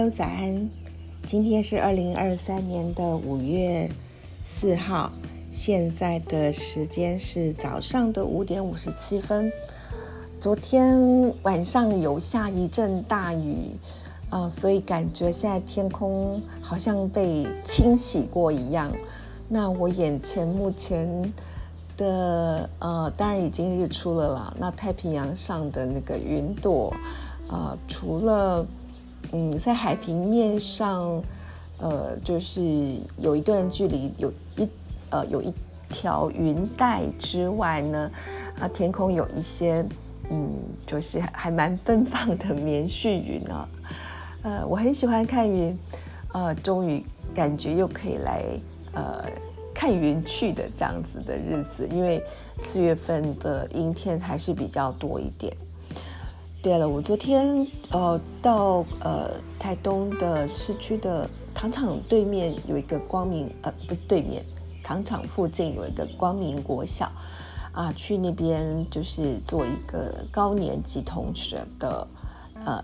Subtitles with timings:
[0.00, 0.70] Hello，早安！
[1.26, 3.86] 今天是二零二三年的五月
[4.42, 5.12] 四号，
[5.50, 9.52] 现在的时间是早上的五点五十七分。
[10.40, 10.98] 昨天
[11.42, 13.72] 晚上有下一阵大雨
[14.30, 18.90] 啊，所以感觉现在天空好像被清洗过一样。
[19.50, 21.30] 那我眼前目前
[21.98, 24.56] 的呃，当然已经日出了啦。
[24.58, 26.90] 那太平洋上的那个云朵
[27.50, 28.66] 啊，除了
[29.32, 31.22] 嗯，在海平面上，
[31.78, 34.68] 呃，就是有一段距离，有一
[35.10, 35.52] 呃有一
[35.88, 38.10] 条云带之外呢，
[38.58, 39.86] 啊，天空有一些
[40.30, 40.52] 嗯，
[40.86, 43.68] 就是还蛮奔放的棉絮云啊，
[44.42, 45.78] 呃，我很喜欢看云，
[46.32, 47.04] 呃，终于
[47.34, 48.44] 感觉又可以来
[48.94, 49.24] 呃
[49.72, 52.22] 看云去的这样子的日子，因为
[52.58, 55.56] 四月份的阴天还是比较多一点。
[56.62, 64.44] 对了，我昨天呃到呃台东的市区的糖厂对面有一个光明呃不对面
[64.84, 67.10] 糖厂附近有一个光明国小
[67.72, 72.06] 啊，去那边就是做一个高年级同学的
[72.66, 72.82] 呃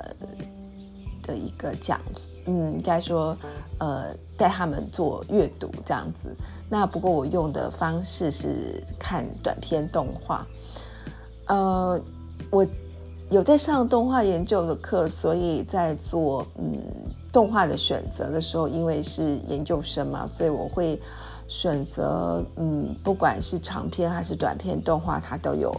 [1.22, 2.00] 的一个讲，
[2.46, 3.36] 嗯，应该说
[3.78, 4.06] 呃
[4.38, 6.34] 带他们做阅读这样子。
[6.70, 10.46] 那不过我用的方式是看短片动画，
[11.48, 12.00] 呃
[12.50, 12.66] 我。
[13.28, 16.78] 有在上动画研究的课，所以在做嗯
[17.32, 21.00] 动画的选择的时候，因为是研究生嘛，所以我会
[21.48, 25.74] 选择嗯不管是长片还是短片动画，它都有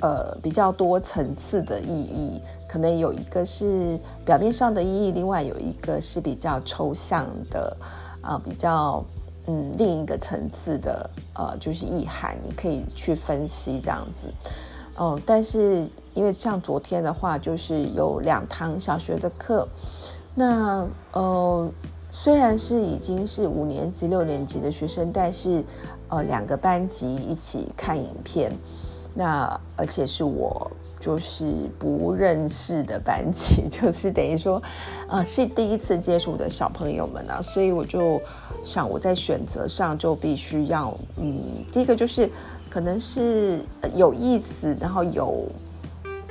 [0.00, 2.40] 呃比较多层次的意义。
[2.68, 7.76] 可能有一个是表面上的意义，另外有一个是比较抽象的
[8.20, 9.04] 啊，比较
[9.48, 14.32] 嗯另一个层次的呃就是意涵，你可以去分析这样子。
[15.00, 19.66] 哦，但是因为像昨天的话，就是有两堂小学的课，
[20.34, 21.70] 那呃
[22.10, 25.64] 虽然是已经是五年级、六年级的学生，但是
[26.10, 28.52] 呃两个班级一起看影片，
[29.14, 34.62] 那而且是我就是不认识的班级， 就是等于说
[35.08, 38.20] 呃是第一次接触的小朋友们啊，所以我就
[38.64, 42.30] 想我在选择上就必须要嗯，第一个就是。
[42.70, 43.64] 可能是
[43.96, 45.48] 有意思，然后有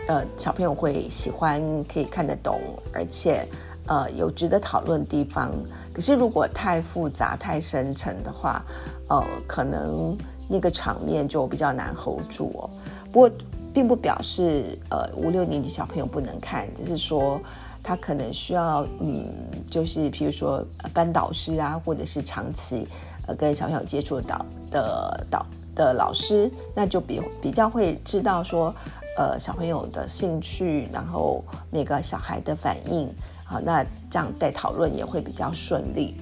[0.08, 2.62] 呃小朋友会喜欢，可以看得懂，
[2.94, 3.46] 而且
[3.88, 5.52] 呃有值得讨论的地方。
[5.92, 8.64] 可是如果太复杂、太深沉的话，
[9.10, 12.70] 呃，可能那个场面就比较难 hold 住哦。
[13.12, 13.30] 不过
[13.74, 17.40] 并不表示呃五六年级小朋友不能看，只是说
[17.84, 19.26] 他可能需要嗯，
[19.70, 22.88] 就是譬如说班导师啊，或者是长期
[23.28, 25.46] 呃跟小朋友接触的导的导。
[25.76, 28.76] 的老师，那就比比较会知道说，
[29.16, 31.42] 呃，小朋友的兴趣，然后
[31.72, 33.08] 每个小孩的反应，
[33.46, 36.16] 啊，那这样带讨论也会比较顺利。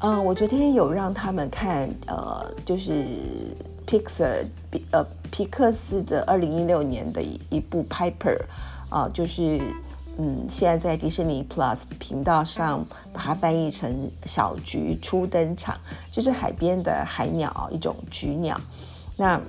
[0.00, 3.06] 嗯，我昨天有让他们看，呃，就是
[3.86, 4.46] Pixar，
[4.90, 8.40] 呃，皮克斯的二零一六年的一一部 Piper，
[8.88, 9.60] 啊，就是。
[10.16, 15.76] 嗯，现在在迪士尼 Plus 频道上把它翻译成“小菊初登场”，
[16.08, 18.56] 就是海边的海鸟，一种菊鸟。
[19.16, 19.40] 那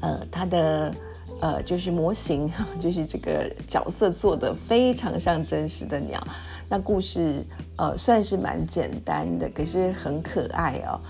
[0.00, 0.94] 呃，它的
[1.40, 2.48] 呃就是模型，
[2.78, 6.24] 就是这个角色做的非常像真实的鸟。
[6.68, 11.00] 那故事呃算是蛮简单的，可是很可爱哦。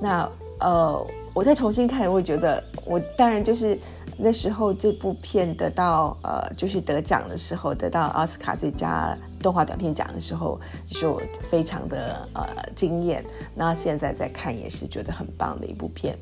[0.00, 3.78] 那呃，我再重新看，我会觉得我当然就是。
[4.22, 13.24] 那时候这部片得到呃，就是得奖的时候，得到奥斯卡最佳动画短片奖的时候，就是我非常的呃惊艳。
[13.54, 16.18] 那现在再看也是觉得很棒的一部片。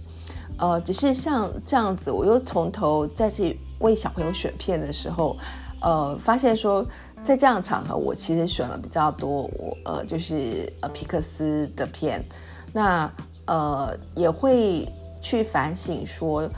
[0.58, 5.36] 呃，只是像这样子，我又从头再去为小朋友选片的时候，
[5.82, 6.86] 呃，发现说
[7.24, 12.24] 在这样场合，我其实选了比较多，我呃就是呃皮克斯的片，
[12.72, 13.10] 那
[13.48, 14.88] 呃也会
[15.20, 16.48] 去反省说。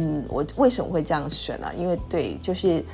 [0.00, 1.66] 嗯，我为什么会这样选呢？
[1.76, 2.84] 因为对，就是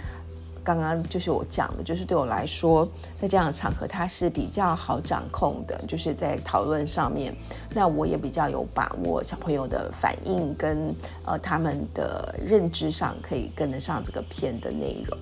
[0.63, 2.89] 刚刚就是我讲的，就是对我来说，
[3.21, 7.37] 在这样的场合，它是比较好掌控的，就是在讨论上面，
[7.75, 10.95] 那我也比较有把握，小朋友的反应跟
[11.27, 15.19] 呃他们的认知上可以跟得上这个片的内容。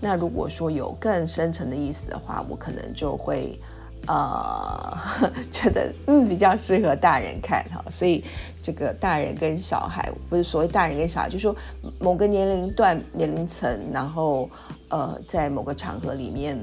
[0.00, 3.60] 那如果说有更深层的意思的话，我可能就会。
[4.06, 4.96] 呃，
[5.50, 8.22] 觉得嗯比较适合大人看哈，所以
[8.62, 11.54] 这个大人跟小孩不是所谓大人跟小孩，就说
[11.98, 14.48] 某个年龄段年龄层，然后
[14.90, 16.56] 呃在某个场合里面，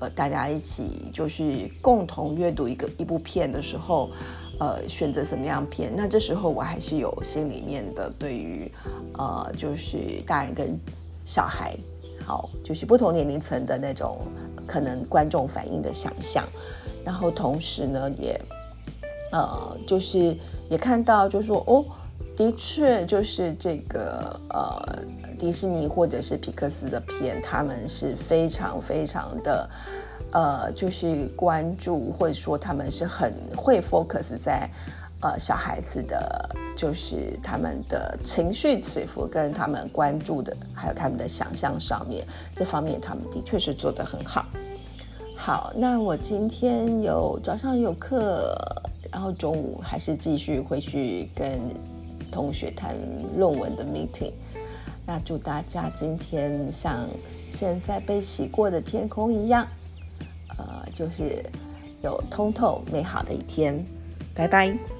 [0.00, 4.10] 呃大家一起就是共同阅读一个一部片的时候，
[4.58, 8.68] 呃选择什么样片，那这时候我还是有心里面的对于
[9.14, 10.76] 呃就是大人跟
[11.24, 11.76] 小孩。
[12.64, 14.18] 就是不同年龄层的那种
[14.66, 16.44] 可能观众反应的想象。
[17.04, 18.40] 然后同时呢，也
[19.32, 20.36] 呃，就是
[20.68, 21.84] 也看到，就说哦，
[22.36, 25.04] 的确就是这个呃，
[25.38, 29.70] 迪士尼或者是皮克斯的片，他们是非常非常的。
[30.32, 34.70] 呃，就是关注，或者说他们是很会 focus 在
[35.20, 44.46] 呃小孩子的，就是他们的情绪起伏跟他们关注的，还有他们的想象上面，这方面他们的确是做得很好。
[45.36, 48.54] 好，那我今天有早上有课，
[49.10, 51.58] 然后中午还是继续回去跟
[52.30, 52.94] 同学谈
[53.36, 54.32] 论文的 meeting。
[55.06, 57.08] 那祝大家今天像
[57.48, 59.66] 现在被洗过的天空一样。
[60.58, 61.42] 呃，就是
[62.02, 63.82] 有通透美好的一天，
[64.34, 64.99] 拜拜。